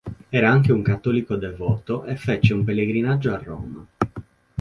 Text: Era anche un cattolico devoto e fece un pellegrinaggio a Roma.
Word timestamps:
Era 0.29 0.49
anche 0.49 0.71
un 0.71 0.81
cattolico 0.81 1.35
devoto 1.35 2.05
e 2.05 2.15
fece 2.15 2.55
un 2.55 2.63
pellegrinaggio 2.63 3.35
a 3.35 3.37
Roma. 3.37 3.85